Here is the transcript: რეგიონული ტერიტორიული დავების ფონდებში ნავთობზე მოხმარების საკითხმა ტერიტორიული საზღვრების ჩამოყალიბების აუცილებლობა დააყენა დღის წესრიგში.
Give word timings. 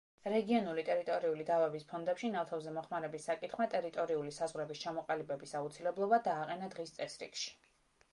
რეგიონული 0.33 0.83
ტერიტორიული 0.85 1.43
დავების 1.49 1.83
ფონდებში 1.91 2.31
ნავთობზე 2.35 2.73
მოხმარების 2.77 3.27
საკითხმა 3.29 3.67
ტერიტორიული 3.75 4.33
საზღვრების 4.39 4.81
ჩამოყალიბების 4.87 5.55
აუცილებლობა 5.61 6.21
დააყენა 6.29 6.71
დღის 6.73 6.95
წესრიგში. 6.97 7.53